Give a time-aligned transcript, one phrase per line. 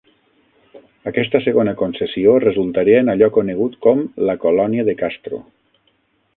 [1.11, 5.45] Aquesta segona concessió resultaria en allò conegut com la Colònia de Castro.